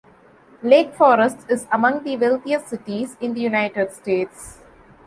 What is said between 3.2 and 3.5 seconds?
in the